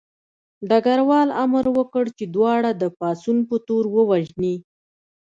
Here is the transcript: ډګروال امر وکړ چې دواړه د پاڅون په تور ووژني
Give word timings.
ډګروال 0.69 1.29
امر 1.43 1.65
وکړ 1.77 2.05
چې 2.17 2.25
دواړه 2.35 2.69
د 2.81 2.83
پاڅون 2.99 3.37
په 3.49 3.55
تور 3.67 3.83
ووژني 3.95 4.55